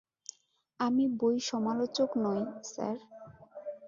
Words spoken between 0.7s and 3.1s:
আমি বই সমালোচক নই, স্যার।